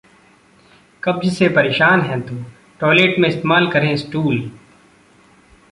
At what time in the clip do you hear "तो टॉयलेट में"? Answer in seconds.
2.21-3.27